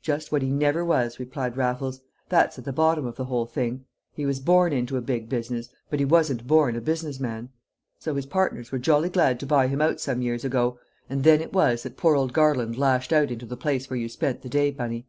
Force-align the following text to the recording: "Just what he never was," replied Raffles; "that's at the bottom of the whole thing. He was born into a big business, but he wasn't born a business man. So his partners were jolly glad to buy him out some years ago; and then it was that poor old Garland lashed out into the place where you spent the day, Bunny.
"Just 0.00 0.30
what 0.30 0.42
he 0.42 0.50
never 0.52 0.84
was," 0.84 1.18
replied 1.18 1.56
Raffles; 1.56 2.00
"that's 2.28 2.56
at 2.56 2.64
the 2.64 2.72
bottom 2.72 3.04
of 3.04 3.16
the 3.16 3.24
whole 3.24 3.46
thing. 3.46 3.84
He 4.14 4.24
was 4.24 4.38
born 4.38 4.72
into 4.72 4.96
a 4.96 5.00
big 5.00 5.28
business, 5.28 5.68
but 5.90 5.98
he 5.98 6.04
wasn't 6.04 6.46
born 6.46 6.76
a 6.76 6.80
business 6.80 7.18
man. 7.18 7.48
So 7.98 8.14
his 8.14 8.26
partners 8.26 8.70
were 8.70 8.78
jolly 8.78 9.08
glad 9.08 9.40
to 9.40 9.46
buy 9.46 9.66
him 9.66 9.82
out 9.82 9.98
some 10.00 10.22
years 10.22 10.44
ago; 10.44 10.78
and 11.10 11.24
then 11.24 11.40
it 11.40 11.52
was 11.52 11.82
that 11.82 11.96
poor 11.96 12.14
old 12.14 12.32
Garland 12.32 12.78
lashed 12.78 13.12
out 13.12 13.32
into 13.32 13.44
the 13.44 13.56
place 13.56 13.90
where 13.90 13.98
you 13.98 14.08
spent 14.08 14.42
the 14.42 14.48
day, 14.48 14.70
Bunny. 14.70 15.04